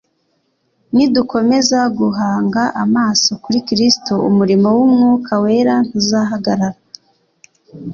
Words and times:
Nidukomeza 0.95 1.79
guhanga 1.99 2.63
amaso 2.83 3.31
kuri 3.43 3.59
Kristo 3.67 4.13
umurimo 4.29 4.67
w'Umwuka 4.77 5.33
Wera 5.43 5.75
ntuzahagarara 5.87 6.79